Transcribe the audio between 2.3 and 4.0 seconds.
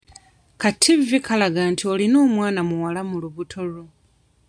mwana muwala mu lubuto lwo.